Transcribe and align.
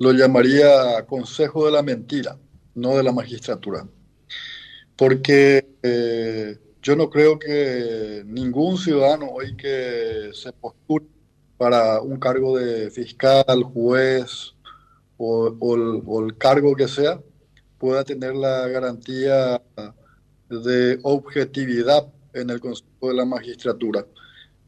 lo 0.00 0.12
llamaría 0.12 1.04
Consejo 1.06 1.66
de 1.66 1.72
la 1.72 1.82
Mentira, 1.82 2.38
no 2.74 2.96
de 2.96 3.02
la 3.02 3.12
magistratura. 3.12 3.86
Porque 4.96 5.76
eh, 5.82 6.58
yo 6.80 6.96
no 6.96 7.10
creo 7.10 7.38
que 7.38 8.22
ningún 8.24 8.78
ciudadano 8.78 9.26
hoy 9.30 9.54
que 9.56 10.30
se 10.32 10.52
postule 10.54 11.06
para 11.58 12.00
un 12.00 12.18
cargo 12.18 12.56
de 12.56 12.90
fiscal, 12.90 13.62
juez 13.62 14.54
o, 15.18 15.54
el, 16.24 16.38
cargo 16.38 16.74
que 16.74 16.88
sea, 16.88 17.20
pueda 17.76 18.02
tener 18.02 18.34
la 18.34 18.68
garantía 18.68 19.60
de 20.48 20.98
objetividad 21.02 22.10
en 22.32 22.48
el 22.48 22.58
Consejo 22.58 23.08
de 23.08 23.14
la 23.14 23.26
Magistratura. 23.26 24.06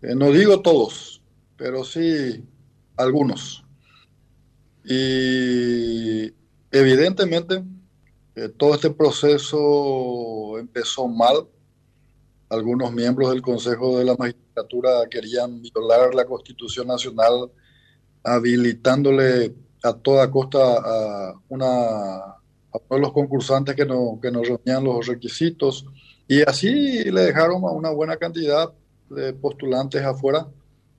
Eh, 0.03 0.15
no 0.15 0.31
digo 0.31 0.61
todos, 0.61 1.23
pero 1.57 1.85
sí 1.85 2.45
algunos. 2.99 3.65
Y 4.85 6.33
evidentemente 6.71 7.63
eh, 8.35 8.49
todo 8.49 8.75
este 8.75 8.91
proceso 8.91 10.59
empezó 10.59 11.09
mal. 11.09 11.47
Algunos 12.49 12.93
miembros 12.93 13.31
del 13.31 13.43
Consejo 13.43 13.99
de 13.99 14.05
la 14.05 14.17
Magistratura 14.17 15.07
querían 15.11 15.63
violar 15.63 16.15
la 16.15 16.25
Constitución 16.25 16.87
Nacional 16.87 17.51
habilitándole 18.25 19.55
a 19.83 19.93
toda 19.95 20.31
costa 20.31 20.59
a, 20.59 21.35
una, 21.49 21.65
a 21.67 22.99
los 22.99 23.13
concursantes 23.13 23.75
que 23.75 23.85
no, 23.85 24.19
que 24.21 24.31
no 24.31 24.43
reunían 24.43 24.85
los 24.85 25.07
requisitos 25.07 25.87
y 26.29 26.43
así 26.43 27.05
le 27.11 27.23
dejaron 27.23 27.65
a 27.65 27.71
una 27.71 27.91
buena 27.91 28.17
cantidad 28.17 28.73
de 29.11 29.33
postulantes 29.33 30.03
afuera, 30.03 30.47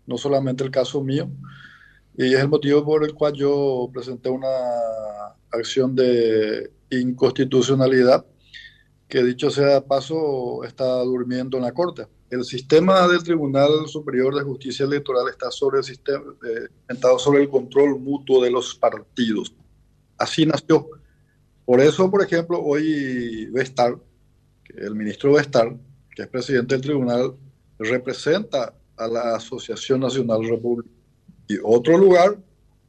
no 0.06 0.18
solamente 0.18 0.64
el 0.64 0.72
caso 0.72 1.02
mío, 1.02 1.30
y 2.16 2.34
es 2.34 2.40
el 2.40 2.48
motivo 2.48 2.84
por 2.84 3.04
el 3.04 3.14
cual 3.14 3.34
yo 3.34 3.90
presenté 3.92 4.30
una 4.30 4.48
acción 5.52 5.96
de 5.96 6.72
inconstitucionalidad 6.90 8.26
que 9.08 9.24
dicho 9.24 9.50
sea 9.52 9.86
paso 9.86 10.64
está 10.64 10.86
durmiendo 11.04 11.58
en 11.58 11.64
la 11.64 11.72
Corte. 11.72 12.08
El 12.30 12.44
sistema 12.44 13.08
del 13.08 13.22
Tribunal 13.22 13.88
Superior 13.88 14.34
de 14.34 14.42
Justicia 14.42 14.86
Electoral 14.86 15.30
está 15.30 15.52
sobre 15.52 15.80
el 15.80 15.84
sistema, 15.84 16.34
eh, 16.50 16.96
sobre 17.20 17.44
el 17.44 17.50
control 17.50 18.00
mutuo 18.00 18.44
de 18.44 18.50
los 18.50 18.74
partidos. 18.74 19.54
Así 20.18 20.46
nació. 20.46 20.90
Por 21.64 21.80
eso, 21.80 22.10
por 22.10 22.24
ejemplo, 22.24 22.60
hoy 22.60 23.46
Vestar, 23.52 23.98
el 24.76 24.96
ministro 24.96 25.34
Vestar, 25.34 25.78
que 26.16 26.24
es 26.24 26.28
presidente 26.28 26.76
del 26.76 26.82
tribunal, 26.82 27.36
representa 27.78 28.74
a 28.98 29.08
la 29.08 29.36
Asociación 29.36 30.00
Nacional 30.00 30.48
República. 30.48 30.93
Y 31.48 31.58
otro 31.64 31.98
lugar, 31.98 32.38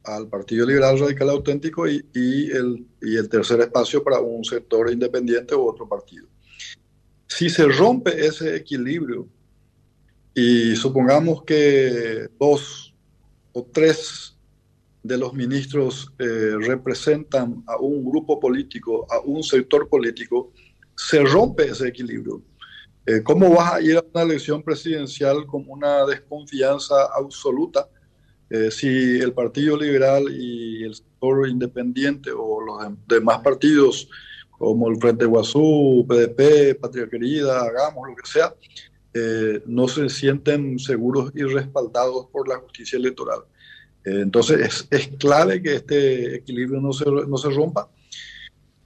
al 0.03 0.27
Partido 0.27 0.65
Liberal 0.65 0.99
Radical 0.99 1.29
Auténtico 1.29 1.87
y, 1.87 2.05
y, 2.13 2.51
el, 2.51 2.85
y 3.01 3.17
el 3.17 3.27
tercer 3.27 3.59
espacio 3.61 4.03
para 4.03 4.19
un 4.19 4.43
sector 4.43 4.91
independiente 4.91 5.55
u 5.55 5.67
otro 5.67 5.87
partido. 5.87 6.27
Si 7.27 7.49
se 7.49 7.65
rompe 7.65 8.25
ese 8.25 8.55
equilibrio 8.55 9.27
y 10.33 10.75
supongamos 10.75 11.43
que 11.43 12.27
dos 12.39 12.93
o 13.53 13.65
tres 13.71 14.35
de 15.01 15.17
los 15.17 15.33
ministros 15.33 16.11
eh, 16.19 16.55
representan 16.59 17.63
a 17.67 17.77
un 17.77 18.03
grupo 18.03 18.39
político, 18.39 19.07
a 19.09 19.19
un 19.19 19.43
sector 19.43 19.87
político, 19.87 20.51
se 20.95 21.23
rompe 21.23 21.65
ese 21.65 21.87
equilibrio. 21.87 22.41
Eh, 23.05 23.21
¿Cómo 23.23 23.51
vas 23.51 23.73
a 23.73 23.81
ir 23.81 23.97
a 23.97 24.03
una 24.13 24.23
elección 24.23 24.63
presidencial 24.63 25.45
con 25.45 25.63
una 25.67 26.05
desconfianza 26.05 26.95
absoluta 27.15 27.87
eh, 28.49 28.69
si 28.69 29.19
el 29.19 29.33
Partido 29.33 29.77
Liberal 29.77 30.25
y 30.31 30.83
el 30.83 30.95
sector 30.95 31.47
independiente 31.47 32.31
o 32.31 32.61
los 32.61 32.77
demás 33.07 33.39
partidos 33.39 34.07
como 34.51 34.89
el 34.89 34.97
Frente 34.97 35.25
Guazú, 35.25 36.05
PDP, 36.07 36.79
Patria 36.79 37.09
Querida, 37.09 37.61
Hagamos, 37.61 38.07
lo 38.07 38.15
que 38.15 38.29
sea, 38.29 38.55
eh, 39.13 39.61
no 39.65 39.87
se 39.87 40.09
sienten 40.09 40.79
seguros 40.79 41.31
y 41.35 41.43
respaldados 41.43 42.27
por 42.31 42.47
la 42.47 42.57
justicia 42.57 42.97
electoral. 42.97 43.39
Eh, 44.05 44.19
entonces 44.21 44.87
es, 44.89 45.07
clave 45.17 45.61
que 45.61 45.75
este 45.75 46.35
equilibrio 46.35 46.79
no 46.79 46.93
se, 46.93 47.05
no 47.05 47.37
se 47.37 47.49
rompa. 47.49 47.89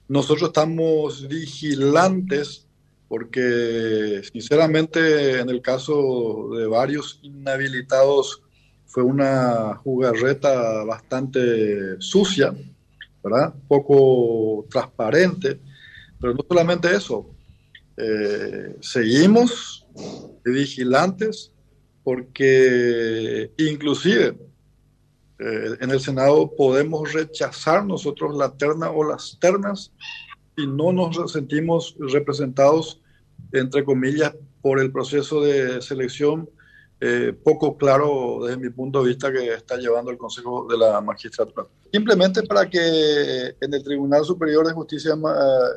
Nosotros 0.08 0.48
estamos 0.48 1.28
vigilantes 1.28 2.66
porque 3.06 4.22
sinceramente 4.32 5.40
en 5.40 5.50
el 5.50 5.60
caso 5.60 6.50
de 6.56 6.66
varios 6.66 7.18
inhabilitados 7.22 8.42
fue 8.90 9.04
una 9.04 9.76
jugarreta 9.76 10.82
bastante 10.84 12.00
sucia, 12.00 12.52
¿verdad? 13.22 13.54
Poco 13.68 14.66
transparente, 14.68 15.60
pero 16.20 16.34
no 16.34 16.44
solamente 16.46 16.92
eso, 16.92 17.30
eh, 17.96 18.76
seguimos 18.80 19.86
vigilantes 20.44 21.52
porque 22.02 23.52
inclusive 23.58 24.36
eh, 25.38 25.76
en 25.80 25.90
el 25.90 26.00
Senado 26.00 26.50
podemos 26.56 27.12
rechazar 27.12 27.86
nosotros 27.86 28.36
la 28.36 28.56
terna 28.56 28.90
o 28.90 29.08
las 29.08 29.38
ternas 29.40 29.92
y 30.56 30.66
no 30.66 30.92
nos 30.92 31.32
sentimos 31.32 31.94
representados, 31.98 33.00
entre 33.52 33.84
comillas, 33.84 34.34
por 34.62 34.80
el 34.80 34.90
proceso 34.90 35.42
de 35.42 35.80
selección 35.80 36.50
eh, 37.00 37.32
poco 37.42 37.76
claro 37.76 38.40
desde 38.44 38.58
mi 38.58 38.70
punto 38.70 39.02
de 39.02 39.08
vista 39.08 39.32
que 39.32 39.54
está 39.54 39.76
llevando 39.76 40.10
el 40.10 40.18
Consejo 40.18 40.66
de 40.68 40.76
la 40.76 41.00
Magistratura. 41.00 41.66
Simplemente 41.92 42.42
para 42.42 42.68
que 42.68 43.54
en 43.60 43.74
el 43.74 43.82
Tribunal 43.82 44.24
Superior 44.24 44.66
de 44.66 44.72
Justicia 44.74 45.14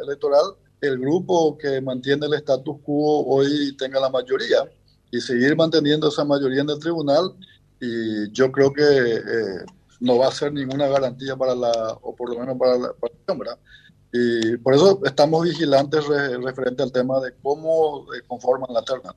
Electoral 0.03 0.56
el 0.81 1.00
grupo 1.00 1.57
que 1.57 1.79
mantiene 1.79 2.25
el 2.25 2.33
status 2.33 2.75
quo 2.83 3.25
hoy 3.25 3.75
tenga 3.78 4.01
la 4.01 4.09
mayoría 4.09 4.69
y 5.12 5.22
seguir 5.22 5.56
manteniendo 5.56 6.09
esa 6.09 6.25
mayoría 6.25 6.62
en 6.62 6.69
el 6.69 6.79
tribunal 6.79 7.33
y 7.79 8.29
yo 8.31 8.51
creo 8.51 8.73
que 8.73 8.83
eh, 8.83 9.66
no 10.01 10.17
va 10.17 10.28
a 10.28 10.31
ser 10.31 10.51
ninguna 10.51 10.88
garantía 10.88 11.35
para 11.38 11.56
la, 11.56 11.97
o 12.01 12.13
por 12.16 12.33
lo 12.33 12.39
menos 12.39 12.57
para 12.57 12.78
la, 12.78 12.94
para 12.94 13.57
Y 14.12 14.57
por 14.57 14.73
eso 14.73 15.00
estamos 15.06 15.44
vigilantes 15.44 16.06
referente 16.44 16.83
al 16.83 16.91
tema 16.91 17.19
de 17.22 17.33
cómo 17.41 18.06
eh, 18.13 18.22
conforman 18.28 18.73
la 18.73 18.83
terna. 18.83 19.16